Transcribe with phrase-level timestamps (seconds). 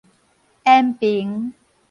[0.63, 1.53] 延平